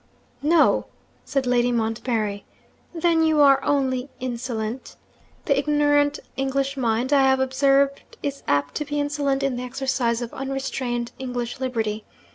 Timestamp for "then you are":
2.91-3.63